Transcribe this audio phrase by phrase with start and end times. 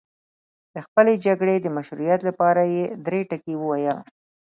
[0.73, 3.97] د خپلې جګړې د مشروعیت لپاره یې درې ټکي وویل.